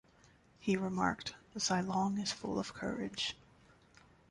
[0.59, 3.37] He remarked, Zilong is full of courage.